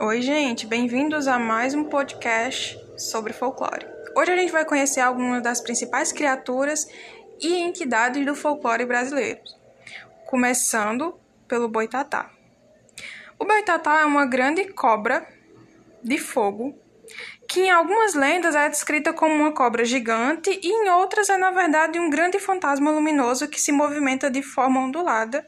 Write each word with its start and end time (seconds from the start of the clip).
Oi, 0.00 0.22
gente, 0.22 0.64
bem-vindos 0.64 1.26
a 1.26 1.40
mais 1.40 1.74
um 1.74 1.82
podcast 1.82 2.78
sobre 2.96 3.32
folclore. 3.32 3.84
Hoje 4.14 4.30
a 4.30 4.36
gente 4.36 4.52
vai 4.52 4.64
conhecer 4.64 5.00
algumas 5.00 5.42
das 5.42 5.60
principais 5.60 6.12
criaturas 6.12 6.86
e 7.40 7.56
entidades 7.56 8.24
do 8.24 8.32
folclore 8.32 8.86
brasileiro, 8.86 9.40
começando 10.24 11.18
pelo 11.48 11.68
boitatá. 11.68 12.30
O 13.40 13.44
boitatá 13.44 14.02
é 14.02 14.04
uma 14.04 14.24
grande 14.24 14.72
cobra 14.72 15.26
de 16.00 16.16
fogo 16.16 16.78
que 17.48 17.62
em 17.62 17.70
algumas 17.70 18.14
lendas 18.14 18.54
é 18.54 18.68
descrita 18.68 19.12
como 19.12 19.34
uma 19.34 19.52
cobra 19.52 19.84
gigante 19.84 20.60
e 20.62 20.68
em 20.68 20.88
outras 20.90 21.28
é 21.28 21.36
na 21.36 21.50
verdade 21.50 21.98
um 21.98 22.08
grande 22.08 22.38
fantasma 22.38 22.92
luminoso 22.92 23.48
que 23.48 23.60
se 23.60 23.72
movimenta 23.72 24.30
de 24.30 24.42
forma 24.42 24.78
ondulada, 24.78 25.44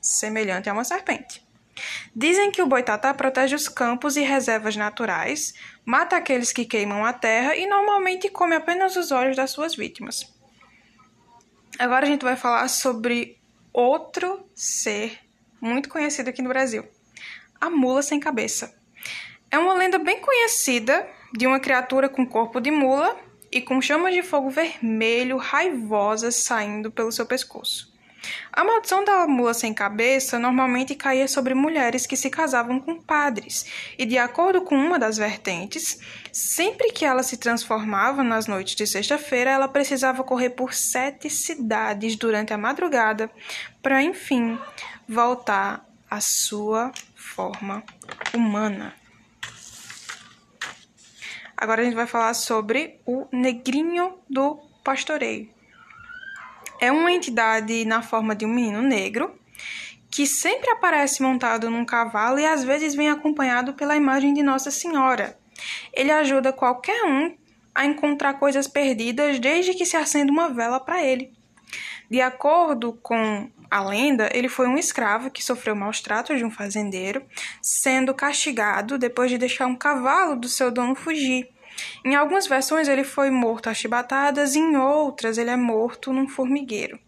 semelhante 0.00 0.70
a 0.70 0.72
uma 0.72 0.84
serpente. 0.84 1.47
Dizem 2.14 2.50
que 2.50 2.62
o 2.62 2.66
boitatá 2.66 3.12
protege 3.14 3.54
os 3.54 3.68
campos 3.68 4.16
e 4.16 4.22
reservas 4.22 4.76
naturais, 4.76 5.54
mata 5.84 6.16
aqueles 6.16 6.52
que 6.52 6.64
queimam 6.64 7.04
a 7.04 7.12
terra 7.12 7.56
e 7.56 7.66
normalmente 7.66 8.28
come 8.28 8.56
apenas 8.56 8.96
os 8.96 9.10
olhos 9.10 9.36
das 9.36 9.50
suas 9.50 9.74
vítimas. 9.74 10.32
Agora 11.78 12.06
a 12.06 12.08
gente 12.08 12.24
vai 12.24 12.36
falar 12.36 12.68
sobre 12.68 13.38
outro 13.72 14.44
ser 14.54 15.18
muito 15.60 15.88
conhecido 15.88 16.28
aqui 16.28 16.42
no 16.42 16.48
Brasil: 16.48 16.84
a 17.60 17.70
mula 17.70 18.02
sem 18.02 18.18
cabeça. 18.18 18.76
É 19.50 19.58
uma 19.58 19.74
lenda 19.74 19.98
bem 19.98 20.20
conhecida 20.20 21.08
de 21.32 21.46
uma 21.46 21.60
criatura 21.60 22.08
com 22.08 22.26
corpo 22.26 22.60
de 22.60 22.70
mula 22.70 23.16
e 23.50 23.60
com 23.60 23.80
chamas 23.80 24.14
de 24.14 24.22
fogo 24.22 24.50
vermelho 24.50 25.36
raivosas 25.36 26.34
saindo 26.36 26.90
pelo 26.90 27.12
seu 27.12 27.24
pescoço. 27.24 27.92
A 28.52 28.64
maldição 28.64 29.04
da 29.04 29.26
mula 29.26 29.54
sem 29.54 29.72
cabeça 29.72 30.38
normalmente 30.38 30.94
caía 30.94 31.28
sobre 31.28 31.54
mulheres 31.54 32.06
que 32.06 32.16
se 32.16 32.30
casavam 32.30 32.80
com 32.80 33.00
padres, 33.00 33.66
e 33.96 34.04
de 34.04 34.18
acordo 34.18 34.62
com 34.62 34.74
uma 34.74 34.98
das 34.98 35.16
vertentes, 35.16 35.98
sempre 36.32 36.92
que 36.92 37.04
ela 37.04 37.22
se 37.22 37.36
transformava 37.36 38.22
nas 38.22 38.46
noites 38.46 38.74
de 38.74 38.86
sexta-feira, 38.86 39.50
ela 39.50 39.68
precisava 39.68 40.24
correr 40.24 40.50
por 40.50 40.74
sete 40.74 41.30
cidades 41.30 42.16
durante 42.16 42.52
a 42.52 42.58
madrugada 42.58 43.30
para, 43.82 44.02
enfim, 44.02 44.58
voltar 45.08 45.86
à 46.10 46.20
sua 46.20 46.92
forma 47.14 47.82
humana. 48.34 48.94
Agora 51.56 51.82
a 51.82 51.84
gente 51.84 51.94
vai 51.94 52.06
falar 52.06 52.34
sobre 52.34 53.00
o 53.04 53.26
negrinho 53.32 54.18
do 54.30 54.56
pastoreio. 54.84 55.57
É 56.80 56.92
uma 56.92 57.12
entidade 57.12 57.84
na 57.84 58.02
forma 58.02 58.34
de 58.34 58.44
um 58.44 58.48
menino 58.48 58.82
negro 58.82 59.34
que 60.10 60.26
sempre 60.26 60.70
aparece 60.70 61.22
montado 61.22 61.68
num 61.68 61.84
cavalo 61.84 62.38
e 62.38 62.46
às 62.46 62.64
vezes 62.64 62.94
vem 62.94 63.10
acompanhado 63.10 63.74
pela 63.74 63.96
imagem 63.96 64.32
de 64.32 64.42
Nossa 64.42 64.70
Senhora. 64.70 65.38
Ele 65.92 66.10
ajuda 66.10 66.52
qualquer 66.52 67.04
um 67.04 67.36
a 67.74 67.84
encontrar 67.84 68.34
coisas 68.34 68.66
perdidas 68.66 69.38
desde 69.38 69.74
que 69.74 69.84
se 69.84 69.96
acenda 69.96 70.32
uma 70.32 70.48
vela 70.48 70.80
para 70.80 71.04
ele. 71.04 71.32
De 72.10 72.20
acordo 72.20 72.94
com 73.02 73.50
a 73.70 73.84
lenda, 73.84 74.30
ele 74.32 74.48
foi 74.48 74.66
um 74.66 74.78
escravo 74.78 75.30
que 75.30 75.44
sofreu 75.44 75.76
maus 75.76 76.00
tratos 76.00 76.38
de 76.38 76.44
um 76.44 76.50
fazendeiro, 76.50 77.22
sendo 77.60 78.14
castigado 78.14 78.96
depois 78.96 79.30
de 79.30 79.36
deixar 79.36 79.66
um 79.66 79.76
cavalo 79.76 80.36
do 80.36 80.48
seu 80.48 80.70
dono 80.70 80.94
fugir. 80.94 81.48
Em 82.04 82.14
algumas 82.14 82.46
versões 82.46 82.88
ele 82.88 83.04
foi 83.04 83.30
morto 83.30 83.68
a 83.68 83.74
chibatadas, 83.74 84.54
em 84.56 84.76
outras 84.76 85.38
ele 85.38 85.50
é 85.50 85.56
morto 85.56 86.12
num 86.12 86.28
formigueiro. 86.28 86.98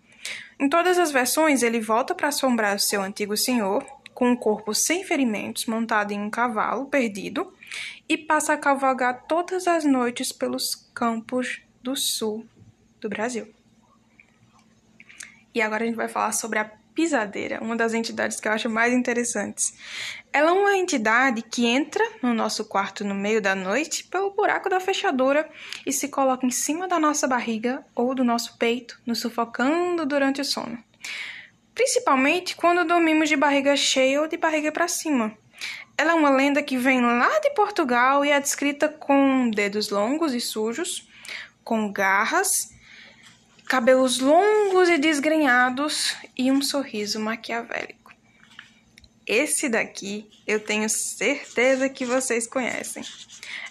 Em 0.58 0.68
todas 0.68 0.98
as 0.98 1.10
versões 1.10 1.62
ele 1.62 1.80
volta 1.80 2.14
para 2.14 2.28
assombrar 2.28 2.76
o 2.76 2.80
seu 2.80 3.02
antigo 3.02 3.36
senhor, 3.36 3.84
com 4.12 4.30
um 4.30 4.36
corpo 4.36 4.74
sem 4.74 5.02
ferimentos, 5.04 5.66
montado 5.66 6.12
em 6.12 6.20
um 6.20 6.28
cavalo 6.28 6.86
perdido, 6.86 7.52
e 8.08 8.18
passa 8.18 8.52
a 8.52 8.58
cavalgar 8.58 9.24
todas 9.26 9.66
as 9.66 9.84
noites 9.84 10.32
pelos 10.32 10.74
campos 10.94 11.62
do 11.82 11.96
sul 11.96 12.44
do 13.00 13.08
Brasil. 13.08 13.48
E 15.54 15.62
agora 15.62 15.84
a 15.84 15.86
gente 15.86 15.96
vai 15.96 16.08
falar 16.08 16.32
sobre 16.32 16.58
a 16.58 16.70
pisadeira, 17.00 17.62
uma 17.62 17.74
das 17.74 17.94
entidades 17.94 18.38
que 18.38 18.46
eu 18.46 18.52
acho 18.52 18.68
mais 18.68 18.92
interessantes. 18.92 19.72
Ela 20.30 20.50
é 20.50 20.52
uma 20.52 20.76
entidade 20.76 21.40
que 21.40 21.64
entra 21.64 22.04
no 22.22 22.34
nosso 22.34 22.66
quarto 22.66 23.02
no 23.02 23.14
meio 23.14 23.40
da 23.40 23.54
noite 23.54 24.04
pelo 24.04 24.32
buraco 24.32 24.68
da 24.68 24.78
fechadura 24.78 25.48
e 25.86 25.94
se 25.94 26.08
coloca 26.08 26.44
em 26.44 26.50
cima 26.50 26.86
da 26.86 26.98
nossa 26.98 27.26
barriga 27.26 27.82
ou 27.94 28.14
do 28.14 28.22
nosso 28.22 28.58
peito, 28.58 29.00
nos 29.06 29.18
sufocando 29.18 30.04
durante 30.04 30.42
o 30.42 30.44
sono. 30.44 30.76
Principalmente 31.74 32.54
quando 32.54 32.84
dormimos 32.84 33.30
de 33.30 33.36
barriga 33.36 33.74
cheia 33.76 34.20
ou 34.20 34.28
de 34.28 34.36
barriga 34.36 34.70
para 34.70 34.86
cima. 34.86 35.34
Ela 35.96 36.12
é 36.12 36.14
uma 36.14 36.28
lenda 36.28 36.62
que 36.62 36.76
vem 36.76 37.00
lá 37.00 37.38
de 37.38 37.54
Portugal 37.54 38.26
e 38.26 38.30
é 38.30 38.38
descrita 38.38 38.90
com 38.90 39.48
dedos 39.48 39.88
longos 39.88 40.34
e 40.34 40.40
sujos, 40.40 41.08
com 41.64 41.90
garras 41.90 42.78
cabelos 43.70 44.18
longos 44.18 44.88
e 44.88 44.98
desgrenhados 44.98 46.16
e 46.36 46.50
um 46.50 46.60
sorriso 46.60 47.20
maquiavélico. 47.20 48.12
Esse 49.24 49.68
daqui 49.68 50.28
eu 50.44 50.58
tenho 50.58 50.88
certeza 50.88 51.88
que 51.88 52.04
vocês 52.04 52.48
conhecem. 52.48 53.04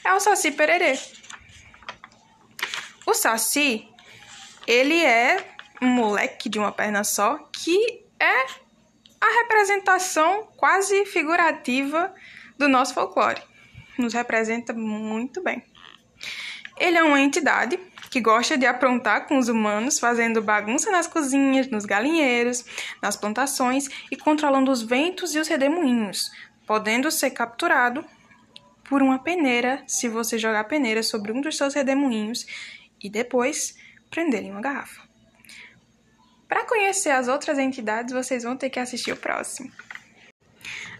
É 0.02 0.14
o 0.14 0.20
Saci 0.22 0.52
Pererê. 0.52 0.98
O 3.06 3.14
Saci, 3.14 3.90
ele 4.66 5.04
é 5.04 5.46
um 5.82 5.88
moleque 5.88 6.48
de 6.48 6.58
uma 6.58 6.72
perna 6.72 7.04
só 7.04 7.38
que 7.52 8.06
é 8.18 8.46
a 9.20 9.42
representação 9.42 10.48
quase 10.56 11.06
figurativa 11.08 12.16
do 12.58 12.70
nosso 12.70 12.94
folclore. 12.94 13.44
Nos 13.98 14.14
representa 14.14 14.72
muito 14.72 15.44
bem. 15.44 15.62
Ele 16.78 16.98
é 16.98 17.04
uma 17.04 17.20
entidade 17.20 17.78
que 18.09 18.20
gosta 18.20 18.58
de 18.58 18.66
aprontar 18.66 19.28
com 19.28 19.38
os 19.38 19.47
humanos, 19.47 20.00
fazendo 20.00 20.42
bagunça 20.42 20.92
nas 20.92 21.08
cozinhas, 21.08 21.68
nos 21.68 21.86
galinheiros, 21.86 22.66
nas 23.02 23.16
plantações 23.16 23.88
e 24.12 24.18
controlando 24.18 24.72
os 24.72 24.81
ventos 24.81 25.36
e 25.36 25.40
os 25.40 25.47
redemoinhos, 25.47 26.31
podendo 26.66 27.12
ser 27.12 27.31
capturado 27.31 28.03
por 28.84 29.02
uma 29.03 29.20
peneira 29.20 29.84
se 29.86 30.08
você 30.08 30.38
jogar 30.38 30.62
a 30.62 30.64
peneira 30.64 31.03
sobre 31.03 31.31
um 31.31 31.42
dos 31.42 31.56
seus 31.56 31.75
redemoinhos 31.75 32.46
e 33.02 33.09
depois 33.09 33.78
prender 34.09 34.44
em 34.44 34.52
uma 34.52 34.62
garrafa. 34.62 35.08
Para 36.47 36.66
conhecer 36.66 37.12
as 37.12 37.28
outras 37.28 37.59
entidades, 37.59 38.12
vocês 38.12 38.44
vão 38.44 38.58
ter 38.58 38.72
que 38.72 38.80
assistir 38.80 39.12
o 39.12 39.18
próximo. 39.18 39.72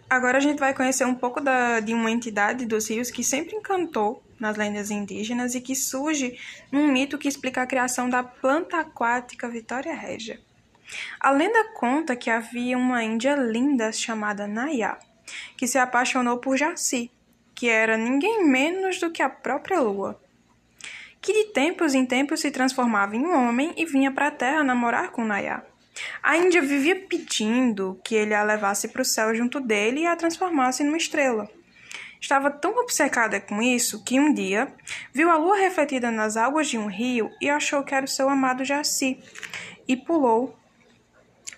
Agora 0.08 0.38
a 0.38 0.41
gente 0.41 0.59
vai 0.59 0.76
conhecer 0.76 1.06
um 1.06 1.16
pouco 1.16 1.41
da, 1.41 1.80
de 1.80 1.94
uma 1.94 2.12
entidade 2.12 2.66
dos 2.66 2.88
rios 2.88 3.09
que 3.09 3.24
sempre 3.24 3.56
encantou 3.56 4.24
nas 4.40 4.58
lendas 4.58 4.90
indígenas 4.90 5.56
e 5.56 5.62
que 5.62 5.76
surge 5.76 6.38
num 6.72 6.88
mito 6.88 7.18
que 7.18 7.28
explica 7.28 7.62
a 7.62 7.68
criação 7.68 8.10
da 8.10 8.24
planta 8.24 8.80
aquática 8.80 9.50
Vitória 9.50 9.94
Régia. 9.94 10.40
A 11.20 11.32
lenda 11.32 11.72
conta 11.74 12.16
que 12.16 12.30
havia 12.30 12.78
uma 12.78 13.04
índia 13.04 13.36
linda 13.36 13.92
chamada 13.92 14.48
Nayá, 14.48 14.98
que 15.56 15.68
se 15.68 15.78
apaixonou 15.78 16.38
por 16.38 16.58
Jaci, 16.58 17.12
que 17.54 17.68
era 17.68 17.98
ninguém 17.98 18.48
menos 18.48 19.00
do 19.00 19.12
que 19.12 19.22
a 19.22 19.30
própria 19.30 19.80
lua, 19.80 20.20
que 21.22 21.34
de 21.34 21.52
tempos 21.52 21.94
em 21.94 22.06
tempos 22.06 22.40
se 22.40 22.50
transformava 22.50 23.16
em 23.16 23.26
um 23.26 23.36
homem 23.36 23.74
e 23.76 23.86
vinha 23.86 24.12
para 24.12 24.28
a 24.28 24.32
terra 24.32 24.64
namorar 24.64 25.12
com 25.12 25.26
Nayá. 25.26 25.64
A 26.24 26.38
Índia 26.38 26.62
vivia 26.62 26.96
pedindo 26.96 28.00
que 28.04 28.16
ele 28.16 28.34
a 28.34 28.44
levasse 28.44 28.88
para 28.88 29.02
o 29.02 29.06
céu 29.06 29.36
junto 29.36 29.60
dele 29.60 30.02
e 30.02 30.08
a 30.08 30.16
transformasse 30.16 30.84
numa 30.84 30.98
estrela. 30.98 31.50
Estava 32.19 32.52
tão 32.52 32.75
obcecada 32.78 33.40
com 33.40 33.62
isso 33.62 34.03
que 34.03 34.19
um 34.19 34.34
dia 34.34 34.74
viu 35.13 35.30
a 35.30 35.38
lua 35.38 35.57
refletida 35.57 36.12
nas 36.12 36.35
águas 36.35 36.68
de 36.68 36.78
um 36.78 36.88
rio 36.88 37.31
e 37.41 37.50
achou 37.50 37.84
que 37.84 37.96
era 37.96 38.06
o 38.06 38.09
seu 38.09 38.30
amado 38.30 38.66
Jaci 38.66 39.19
e 39.88 39.96
pulou, 39.96 40.58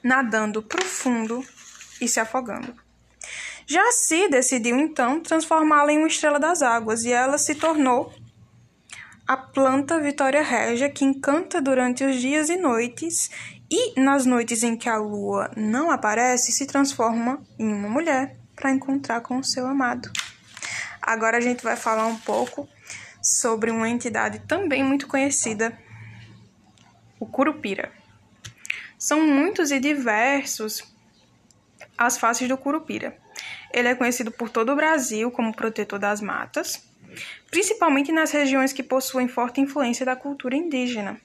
nadando 0.04 0.62
profundo 0.62 1.44
e 2.00 2.08
se 2.08 2.20
afogando. 2.20 2.76
Jaci 3.66 4.28
decidiu 4.30 4.78
então 4.78 5.20
transformá-la 5.20 5.92
em 5.92 5.98
uma 5.98 6.08
estrela 6.08 6.40
das 6.40 6.62
águas 6.62 7.04
e 7.04 7.12
ela 7.12 7.38
se 7.38 7.56
tornou 7.56 8.14
a 9.28 9.38
planta 9.38 10.00
Vitória 10.00 10.44
Régia 10.44 10.90
que 10.90 11.06
encanta 11.06 11.62
durante 11.62 12.04
os 12.04 12.20
dias 12.20 12.50
e 12.50 12.58
noites 12.58 13.30
e 13.70 14.00
nas 14.00 14.26
noites 14.26 14.62
em 14.62 14.76
que 14.76 14.90
a 14.90 14.98
lua 14.98 15.50
não 15.56 15.90
aparece 15.90 16.52
se 16.52 16.68
transforma 16.68 17.42
em 17.58 17.72
uma 17.72 17.88
mulher 17.88 18.36
para 18.56 18.72
encontrar 18.72 19.22
com 19.22 19.38
o 19.38 19.44
seu 19.44 19.66
amado. 19.66 20.12
Agora 21.02 21.38
a 21.38 21.42
gente 21.42 21.64
vai 21.64 21.76
falar 21.76 22.06
um 22.06 22.18
pouco 22.18 22.70
sobre 23.22 23.72
uma 23.72 23.90
entidade 23.90 24.40
também 24.40 24.84
muito 24.84 25.08
conhecida, 25.08 25.78
o 27.20 27.26
Curupira. 27.26 27.92
São 28.98 29.26
muitos 29.26 29.72
e 29.72 29.80
diversos 29.80 30.84
as 31.98 32.18
faces 32.18 32.48
do 32.48 32.58
Curupira. 32.58 33.18
Ele 33.74 33.88
é 33.88 33.96
conhecido 33.96 34.32
por 34.32 34.50
todo 34.50 34.72
o 34.72 34.76
Brasil 34.76 35.32
como 35.32 35.56
protetor 35.56 36.00
das 36.00 36.22
matas, 36.22 36.84
principalmente 37.50 38.12
nas 38.12 38.32
regiões 38.32 38.74
que 38.74 38.84
possuem 38.84 39.28
forte 39.28 39.62
influência 39.62 40.06
da 40.06 40.16
cultura 40.16 40.56
indígena. 40.56 41.20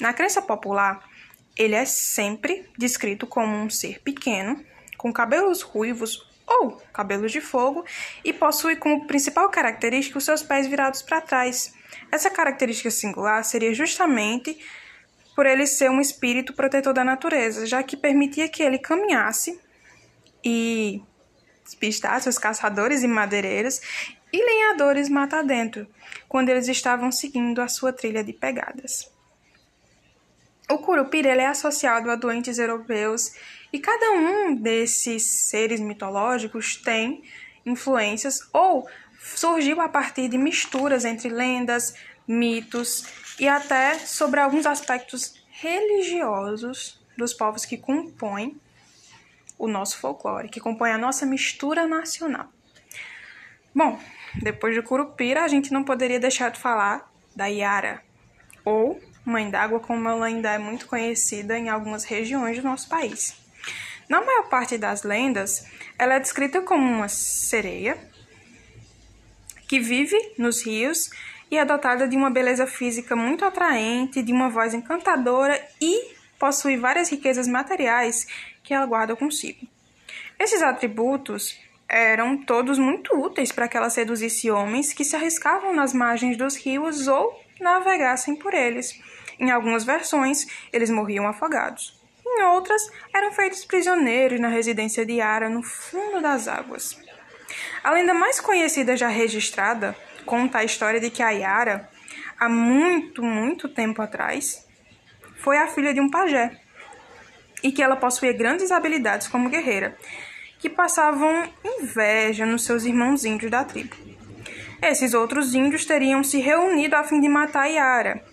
Na 0.00 0.12
crença 0.12 0.42
popular, 0.42 1.02
ele 1.56 1.74
é 1.74 1.84
sempre 1.84 2.68
descrito 2.76 3.26
como 3.26 3.54
um 3.54 3.70
ser 3.70 4.00
pequeno, 4.00 4.62
com 4.96 5.12
cabelos 5.12 5.62
ruivos 5.62 6.31
ou 6.62 6.82
cabelos 6.92 7.32
de 7.32 7.40
fogo 7.40 7.84
e 8.24 8.32
possui 8.32 8.76
como 8.76 9.06
principal 9.06 9.48
característica 9.50 10.18
os 10.18 10.24
seus 10.24 10.42
pés 10.42 10.66
virados 10.66 11.02
para 11.02 11.20
trás. 11.20 11.74
Essa 12.10 12.30
característica 12.30 12.90
singular 12.90 13.44
seria 13.44 13.74
justamente 13.74 14.58
por 15.34 15.46
ele 15.46 15.66
ser 15.66 15.90
um 15.90 16.00
espírito 16.00 16.52
protetor 16.52 16.92
da 16.92 17.04
natureza, 17.04 17.66
já 17.66 17.82
que 17.82 17.96
permitia 17.96 18.48
que 18.48 18.62
ele 18.62 18.78
caminhasse 18.78 19.60
e 20.44 21.02
pistasse 21.78 22.28
os 22.28 22.38
caçadores 22.38 23.02
e 23.02 23.08
madeireiros 23.08 23.80
e 24.32 24.44
lenhadores 24.44 25.08
mata 25.08 25.42
dentro, 25.42 25.86
quando 26.28 26.48
eles 26.48 26.68
estavam 26.68 27.12
seguindo 27.12 27.60
a 27.60 27.68
sua 27.68 27.92
trilha 27.92 28.24
de 28.24 28.32
pegadas. 28.32 29.10
O 30.70 30.78
curupira 30.78 31.30
é 31.30 31.46
associado 31.46 32.10
a 32.10 32.16
doentes 32.16 32.58
europeus 32.58 33.32
e 33.72 33.78
cada 33.78 34.12
um 34.12 34.54
desses 34.54 35.22
seres 35.48 35.80
mitológicos 35.80 36.76
tem 36.76 37.22
influências 37.64 38.40
ou 38.52 38.86
surgiu 39.18 39.80
a 39.80 39.88
partir 39.88 40.28
de 40.28 40.36
misturas 40.36 41.04
entre 41.04 41.28
lendas, 41.28 41.94
mitos 42.26 43.06
e 43.38 43.48
até 43.48 43.98
sobre 43.98 44.40
alguns 44.40 44.66
aspectos 44.66 45.34
religiosos 45.50 47.00
dos 47.16 47.32
povos 47.32 47.64
que 47.64 47.76
compõem 47.76 48.60
o 49.58 49.68
nosso 49.68 49.98
folclore, 49.98 50.48
que 50.48 50.60
compõem 50.60 50.92
a 50.92 50.98
nossa 50.98 51.24
mistura 51.24 51.86
nacional. 51.86 52.48
Bom, 53.74 53.98
depois 54.42 54.74
de 54.74 54.82
Curupira, 54.82 55.44
a 55.44 55.48
gente 55.48 55.72
não 55.72 55.84
poderia 55.84 56.18
deixar 56.20 56.50
de 56.50 56.60
falar 56.60 57.10
da 57.34 57.46
Yara, 57.46 58.02
ou 58.64 59.00
Mãe 59.24 59.48
d'Água, 59.48 59.78
como 59.78 60.08
ela 60.08 60.26
ainda 60.26 60.50
é 60.50 60.58
muito 60.58 60.86
conhecida 60.86 61.56
em 61.56 61.68
algumas 61.68 62.04
regiões 62.04 62.58
do 62.58 62.64
nosso 62.64 62.88
país. 62.88 63.41
Parte 64.52 64.76
das 64.76 65.02
lendas, 65.02 65.66
ela 65.98 66.16
é 66.16 66.20
descrita 66.20 66.60
como 66.60 66.86
uma 66.86 67.08
sereia 67.08 67.96
que 69.66 69.80
vive 69.80 70.14
nos 70.36 70.60
rios 70.62 71.08
e 71.50 71.56
é 71.56 71.64
dotada 71.64 72.06
de 72.06 72.18
uma 72.18 72.28
beleza 72.28 72.66
física 72.66 73.16
muito 73.16 73.46
atraente, 73.46 74.22
de 74.22 74.30
uma 74.30 74.50
voz 74.50 74.74
encantadora 74.74 75.58
e 75.80 76.14
possui 76.38 76.76
várias 76.76 77.08
riquezas 77.08 77.48
materiais 77.48 78.26
que 78.62 78.74
ela 78.74 78.84
guarda 78.84 79.16
consigo. 79.16 79.66
Esses 80.38 80.60
atributos 80.60 81.58
eram 81.88 82.36
todos 82.36 82.78
muito 82.78 83.18
úteis 83.18 83.50
para 83.50 83.66
que 83.66 83.78
ela 83.78 83.88
seduzisse 83.88 84.50
homens 84.50 84.92
que 84.92 85.02
se 85.02 85.16
arriscavam 85.16 85.74
nas 85.74 85.94
margens 85.94 86.36
dos 86.36 86.56
rios 86.56 87.08
ou 87.08 87.42
navegassem 87.58 88.36
por 88.36 88.52
eles. 88.52 89.00
Em 89.38 89.50
algumas 89.50 89.82
versões, 89.82 90.46
eles 90.70 90.90
morriam 90.90 91.26
afogados. 91.26 92.01
Em 92.34 92.42
outras, 92.44 92.90
eram 93.14 93.30
feitos 93.32 93.64
prisioneiros 93.64 94.40
na 94.40 94.48
residência 94.48 95.04
de 95.04 95.20
Ara 95.20 95.50
no 95.50 95.62
fundo 95.62 96.20
das 96.20 96.48
águas. 96.48 96.98
A 97.84 97.90
lenda 97.92 98.14
mais 98.14 98.40
conhecida 98.40 98.96
já 98.96 99.08
registrada 99.08 99.94
conta 100.24 100.58
a 100.58 100.64
história 100.64 100.98
de 100.98 101.10
que 101.10 101.22
a 101.22 101.30
Yara, 101.30 101.88
há 102.38 102.48
muito, 102.48 103.22
muito 103.22 103.68
tempo 103.68 104.00
atrás, 104.00 104.66
foi 105.36 105.58
a 105.58 105.66
filha 105.66 105.92
de 105.92 106.00
um 106.00 106.10
pajé 106.10 106.58
e 107.62 107.70
que 107.70 107.82
ela 107.82 107.96
possuía 107.96 108.32
grandes 108.32 108.70
habilidades 108.70 109.28
como 109.28 109.50
guerreira 109.50 109.96
que 110.58 110.70
passavam 110.70 111.48
inveja 111.64 112.46
nos 112.46 112.64
seus 112.64 112.84
irmãos 112.84 113.24
índios 113.24 113.50
da 113.50 113.64
tribo. 113.64 113.96
Esses 114.80 115.12
outros 115.12 115.54
índios 115.54 115.84
teriam 115.84 116.24
se 116.24 116.40
reunido 116.40 116.96
a 116.96 117.04
fim 117.04 117.20
de 117.20 117.28
matar 117.28 117.66
Yara, 117.66 118.24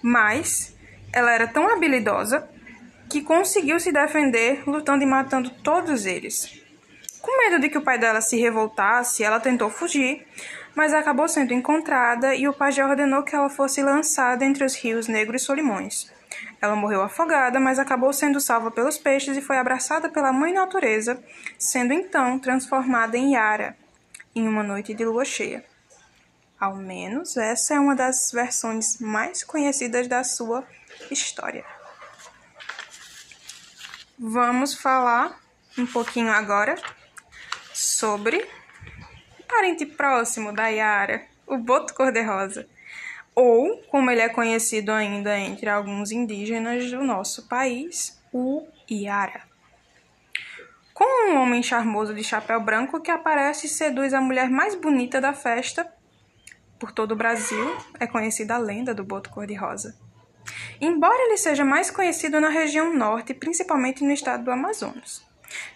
mas 0.00 0.76
ela 1.12 1.32
era 1.32 1.46
tão 1.46 1.68
habilidosa 1.68 2.48
que 3.08 3.22
conseguiu 3.22 3.80
se 3.80 3.90
defender 3.90 4.62
lutando 4.68 5.02
e 5.02 5.06
matando 5.06 5.50
todos 5.50 6.06
eles. 6.06 6.60
Com 7.20 7.36
medo 7.38 7.60
de 7.60 7.68
que 7.68 7.78
o 7.78 7.82
pai 7.82 7.98
dela 7.98 8.20
se 8.20 8.36
revoltasse, 8.36 9.24
ela 9.24 9.40
tentou 9.40 9.70
fugir, 9.70 10.26
mas 10.74 10.94
acabou 10.94 11.28
sendo 11.28 11.52
encontrada 11.52 12.34
e 12.34 12.46
o 12.46 12.52
pajé 12.52 12.84
ordenou 12.84 13.22
que 13.22 13.34
ela 13.34 13.50
fosse 13.50 13.82
lançada 13.82 14.44
entre 14.44 14.64
os 14.64 14.76
rios 14.76 15.08
Negro 15.08 15.36
e 15.36 15.40
Solimões. 15.40 16.12
Ela 16.60 16.76
morreu 16.76 17.02
afogada, 17.02 17.58
mas 17.58 17.78
acabou 17.78 18.12
sendo 18.12 18.40
salva 18.40 18.70
pelos 18.70 18.98
peixes 18.98 19.36
e 19.36 19.42
foi 19.42 19.58
abraçada 19.58 20.08
pela 20.08 20.32
mãe 20.32 20.52
natureza, 20.52 21.22
sendo 21.58 21.92
então 21.92 22.38
transformada 22.38 23.16
em 23.16 23.34
Yara 23.34 23.76
em 24.34 24.46
uma 24.46 24.62
noite 24.62 24.94
de 24.94 25.04
lua 25.04 25.24
cheia. 25.24 25.64
Ao 26.58 26.76
menos 26.76 27.36
essa 27.36 27.74
é 27.74 27.80
uma 27.80 27.94
das 27.94 28.30
versões 28.32 28.98
mais 28.98 29.44
conhecidas 29.44 30.08
da 30.08 30.24
sua 30.24 30.64
história. 31.10 31.64
Vamos 34.20 34.74
falar 34.74 35.38
um 35.78 35.86
pouquinho 35.86 36.32
agora 36.32 36.74
sobre 37.72 38.44
parente 39.46 39.86
próximo 39.86 40.52
da 40.52 40.66
Yara, 40.66 41.24
o 41.46 41.56
boto 41.56 41.94
cor-de-rosa 41.94 42.68
ou, 43.32 43.80
como 43.84 44.10
ele 44.10 44.20
é 44.20 44.28
conhecido 44.28 44.90
ainda 44.90 45.38
entre 45.38 45.70
alguns 45.70 46.10
indígenas 46.10 46.90
do 46.90 47.04
nosso 47.04 47.46
país, 47.46 48.20
o 48.32 48.66
Iara. 48.90 49.42
Com 50.92 51.30
um 51.30 51.40
homem 51.40 51.62
charmoso 51.62 52.12
de 52.12 52.24
chapéu 52.24 52.60
branco 52.60 53.00
que 53.00 53.12
aparece 53.12 53.66
e 53.66 53.70
seduz 53.70 54.12
a 54.12 54.20
mulher 54.20 54.50
mais 54.50 54.74
bonita 54.74 55.20
da 55.20 55.32
festa, 55.32 55.86
por 56.80 56.90
todo 56.90 57.12
o 57.12 57.16
Brasil 57.16 57.76
é 58.00 58.06
conhecida 58.08 58.56
a 58.56 58.58
lenda 58.58 58.92
do 58.92 59.04
boto 59.04 59.30
cor-de-rosa. 59.30 60.07
Embora 60.80 61.26
ele 61.26 61.36
seja 61.36 61.64
mais 61.64 61.90
conhecido 61.90 62.40
na 62.40 62.48
região 62.48 62.94
norte, 62.94 63.34
principalmente 63.34 64.04
no 64.04 64.12
estado 64.12 64.44
do 64.44 64.50
Amazonas. 64.50 65.26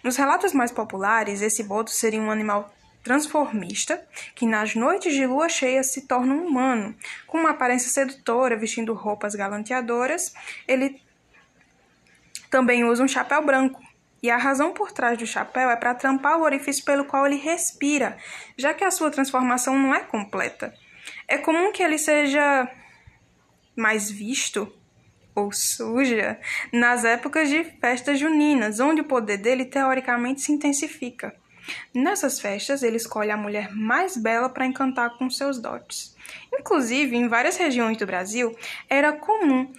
Nos 0.03 0.15
relatos 0.15 0.53
mais 0.53 0.71
populares, 0.71 1.41
esse 1.41 1.63
boto 1.63 1.91
seria 1.91 2.21
um 2.21 2.31
animal 2.31 2.73
transformista, 3.03 4.01
que 4.33 4.45
nas 4.45 4.75
noites 4.75 5.13
de 5.13 5.25
lua 5.27 5.49
cheia 5.49 5.83
se 5.83 6.07
torna 6.07 6.33
um 6.33 6.47
humano, 6.47 6.95
com 7.27 7.39
uma 7.39 7.49
aparência 7.49 7.91
sedutora, 7.91 8.55
vestindo 8.55 8.93
roupas 8.93 9.35
galanteadoras. 9.35 10.33
Ele 10.67 11.01
também 12.49 12.85
usa 12.85 13.03
um 13.03 13.07
chapéu 13.07 13.43
branco. 13.43 13.81
E 14.21 14.29
a 14.29 14.37
razão 14.37 14.71
por 14.71 14.93
trás 14.93 15.17
do 15.17 15.27
chapéu 15.27 15.69
é 15.69 15.75
para 15.75 15.93
tampar 15.93 16.37
o 16.37 16.43
orifício 16.43 16.85
pelo 16.85 17.03
qual 17.03 17.25
ele 17.25 17.35
respira, 17.35 18.17
já 18.57 18.73
que 18.73 18.85
a 18.85 18.91
sua 18.91 19.11
transformação 19.11 19.77
não 19.77 19.93
é 19.93 19.99
completa. 19.99 20.73
É 21.27 21.37
comum 21.37 21.73
que 21.73 21.83
ele 21.83 21.97
seja 21.97 22.69
mais 23.75 24.09
visto 24.09 24.71
ou 25.35 25.51
suja 25.51 26.39
nas 26.71 27.03
épocas 27.03 27.49
de 27.49 27.63
festas 27.63 28.19
juninas, 28.19 28.79
onde 28.79 29.01
o 29.01 29.05
poder 29.05 29.37
dele 29.37 29.65
teoricamente 29.65 30.41
se 30.41 30.51
intensifica. 30.51 31.35
Nessas 31.93 32.39
festas, 32.39 32.83
ele 32.83 32.97
escolhe 32.97 33.31
a 33.31 33.37
mulher 33.37 33.73
mais 33.73 34.17
bela 34.17 34.49
para 34.49 34.65
encantar 34.65 35.17
com 35.17 35.29
seus 35.29 35.59
dotes. 35.59 36.15
Inclusive, 36.53 37.15
em 37.15 37.27
várias 37.27 37.57
regiões 37.57 37.97
do 37.97 38.05
Brasil, 38.05 38.55
era 38.89 39.13
comum 39.13 39.71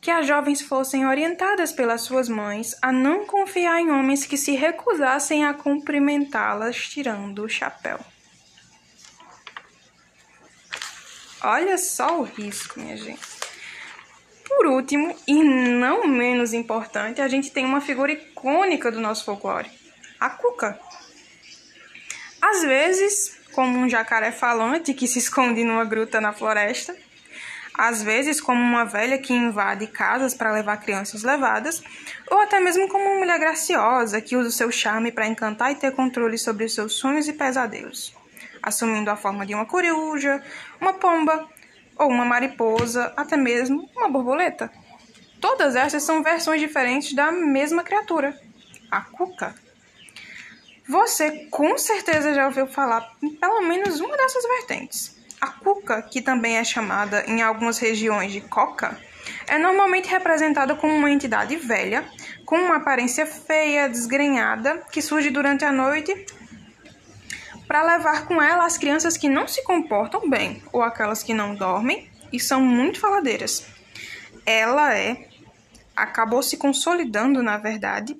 que 0.00 0.10
as 0.10 0.26
jovens 0.26 0.60
fossem 0.60 1.04
orientadas 1.06 1.72
pelas 1.72 2.02
suas 2.02 2.28
mães 2.28 2.76
a 2.80 2.92
não 2.92 3.26
confiar 3.26 3.80
em 3.80 3.90
homens 3.90 4.24
que 4.24 4.36
se 4.36 4.52
recusassem 4.52 5.44
a 5.44 5.52
cumprimentá-las 5.52 6.76
tirando 6.76 7.42
o 7.42 7.48
chapéu. 7.48 7.98
Olha 11.48 11.78
só 11.78 12.18
o 12.18 12.24
risco, 12.24 12.80
minha 12.80 12.96
gente. 12.96 13.22
Por 14.48 14.66
último, 14.66 15.14
e 15.28 15.44
não 15.44 16.04
menos 16.04 16.52
importante, 16.52 17.20
a 17.20 17.28
gente 17.28 17.52
tem 17.52 17.64
uma 17.64 17.80
figura 17.80 18.10
icônica 18.10 18.90
do 18.90 18.98
nosso 18.98 19.24
folclore, 19.24 19.70
a 20.18 20.28
Cuca. 20.28 20.76
Às 22.42 22.62
vezes, 22.62 23.38
como 23.52 23.78
um 23.78 23.88
jacaré 23.88 24.32
falante 24.32 24.92
que 24.92 25.06
se 25.06 25.20
esconde 25.20 25.62
numa 25.62 25.84
gruta 25.84 26.20
na 26.20 26.32
floresta, 26.32 26.96
às 27.74 28.02
vezes 28.02 28.40
como 28.40 28.60
uma 28.60 28.84
velha 28.84 29.16
que 29.16 29.32
invade 29.32 29.86
casas 29.86 30.34
para 30.34 30.52
levar 30.52 30.78
crianças 30.78 31.22
levadas, 31.22 31.80
ou 32.28 32.40
até 32.40 32.58
mesmo 32.58 32.88
como 32.88 33.04
uma 33.04 33.20
mulher 33.20 33.38
graciosa 33.38 34.20
que 34.20 34.36
usa 34.36 34.48
o 34.48 34.52
seu 34.52 34.72
charme 34.72 35.12
para 35.12 35.28
encantar 35.28 35.70
e 35.70 35.76
ter 35.76 35.92
controle 35.92 36.38
sobre 36.38 36.64
os 36.64 36.74
seus 36.74 36.94
sonhos 36.94 37.28
e 37.28 37.32
pesadelos, 37.32 38.12
assumindo 38.62 39.10
a 39.10 39.16
forma 39.16 39.46
de 39.46 39.54
uma 39.54 39.66
coruja, 39.66 40.42
uma 40.80 40.94
pomba 40.94 41.48
ou 41.98 42.08
uma 42.08 42.24
mariposa, 42.24 43.12
até 43.16 43.36
mesmo 43.36 43.88
uma 43.96 44.08
borboleta. 44.08 44.70
Todas 45.40 45.76
essas 45.76 46.02
são 46.02 46.22
versões 46.22 46.60
diferentes 46.60 47.14
da 47.14 47.30
mesma 47.30 47.82
criatura, 47.82 48.38
a 48.90 49.00
cuca. 49.00 49.54
Você 50.88 51.46
com 51.50 51.76
certeza 51.76 52.34
já 52.34 52.46
ouviu 52.46 52.66
falar 52.66 53.12
em 53.22 53.30
pelo 53.30 53.60
menos 53.62 54.00
uma 54.00 54.16
dessas 54.16 54.44
vertentes. 54.44 55.16
A 55.40 55.48
cuca, 55.48 56.00
que 56.02 56.22
também 56.22 56.56
é 56.56 56.64
chamada 56.64 57.24
em 57.26 57.42
algumas 57.42 57.78
regiões 57.78 58.32
de 58.32 58.40
coca, 58.40 58.98
é 59.46 59.58
normalmente 59.58 60.08
representada 60.08 60.74
como 60.74 60.94
uma 60.94 61.10
entidade 61.10 61.56
velha, 61.56 62.04
com 62.44 62.56
uma 62.56 62.76
aparência 62.76 63.26
feia, 63.26 63.88
desgrenhada, 63.88 64.82
que 64.90 65.02
surge 65.02 65.30
durante 65.30 65.64
a 65.64 65.72
noite 65.72 66.26
para 67.66 67.82
levar 67.82 68.26
com 68.26 68.40
ela 68.40 68.64
as 68.64 68.78
crianças 68.78 69.16
que 69.16 69.28
não 69.28 69.46
se 69.48 69.62
comportam 69.64 70.28
bem 70.28 70.62
ou 70.72 70.82
aquelas 70.82 71.22
que 71.22 71.34
não 71.34 71.54
dormem 71.54 72.08
e 72.32 72.38
são 72.38 72.60
muito 72.60 73.00
faladeiras. 73.00 73.66
Ela 74.44 74.96
é 74.96 75.28
acabou 75.94 76.42
se 76.42 76.58
consolidando, 76.58 77.42
na 77.42 77.56
verdade, 77.56 78.16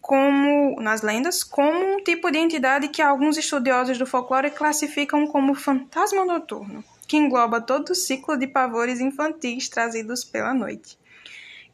como 0.00 0.78
nas 0.80 1.00
lendas 1.00 1.44
como 1.44 1.94
um 1.94 2.02
tipo 2.02 2.30
de 2.30 2.38
entidade 2.38 2.88
que 2.88 3.00
alguns 3.00 3.38
estudiosos 3.38 3.96
do 3.96 4.04
folclore 4.04 4.50
classificam 4.50 5.26
como 5.26 5.54
fantasma 5.54 6.24
noturno, 6.24 6.84
que 7.06 7.16
engloba 7.16 7.60
todo 7.60 7.90
o 7.90 7.94
ciclo 7.94 8.36
de 8.36 8.46
pavores 8.46 9.00
infantis 9.00 9.68
trazidos 9.68 10.24
pela 10.24 10.52
noite. 10.52 10.98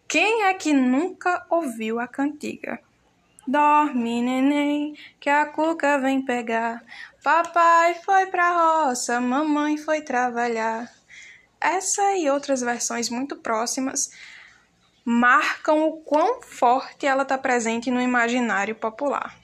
Quem 0.06 0.44
é 0.44 0.54
que 0.54 0.72
nunca 0.72 1.44
ouviu 1.48 1.98
a 1.98 2.06
cantiga? 2.06 2.80
Dorme, 3.50 4.22
neném, 4.22 4.96
que 5.18 5.28
a 5.28 5.44
cuca 5.44 5.98
vem 5.98 6.24
pegar. 6.24 6.80
Papai 7.20 7.94
foi 8.04 8.26
pra 8.26 8.52
roça, 8.52 9.20
mamãe 9.20 9.76
foi 9.76 10.02
trabalhar. 10.02 10.88
Essa 11.60 12.16
e 12.16 12.30
outras 12.30 12.60
versões 12.60 13.10
muito 13.10 13.34
próximas 13.34 14.12
marcam 15.04 15.82
o 15.82 15.96
quão 16.02 16.40
forte 16.42 17.06
ela 17.06 17.24
está 17.24 17.36
presente 17.36 17.90
no 17.90 18.00
imaginário 18.00 18.76
popular. 18.76 19.36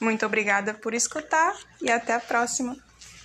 Muito 0.00 0.26
obrigada 0.26 0.74
por 0.74 0.92
escutar 0.92 1.56
e 1.80 1.88
até 1.88 2.14
a 2.14 2.20
próxima! 2.20 2.76